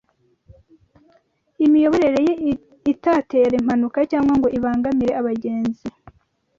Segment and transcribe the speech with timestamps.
[1.65, 2.33] imiyoborere ye
[2.93, 5.85] itatera impanuka cyangwa ngo ibangamire abagenzi